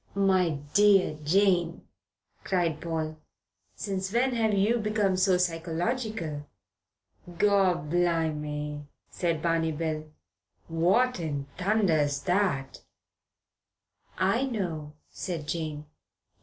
[0.15, 1.87] "My dear Jane,"
[2.43, 3.19] cried Paul.
[3.75, 6.47] "Since when have you become so psychological?"
[7.29, 10.11] "Gorblime," said Barney Bill,
[10.67, 12.81] "what in thunder's that?"
[14.17, 15.85] "I know," said Jane.